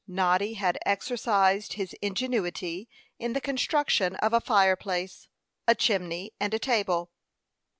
Noddy 0.07 0.55
had 0.55 0.79
exercised 0.83 1.73
his 1.73 1.93
ingenuity 2.01 2.89
in 3.19 3.33
the 3.33 3.39
construction 3.39 4.15
of 4.15 4.33
a 4.33 4.41
fireplace, 4.41 5.27
a 5.67 5.75
chimney, 5.75 6.31
and 6.39 6.55
a 6.55 6.57
table. 6.57 7.11